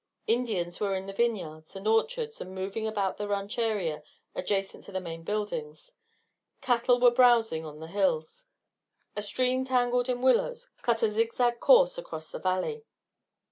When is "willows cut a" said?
10.23-11.09